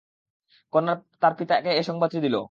কন্যা 0.73 0.93
তার 1.21 1.33
পিতাকে 1.39 1.69
এ 1.73 1.81
সংবাদটি 1.83 2.19
দিল। 2.25 2.35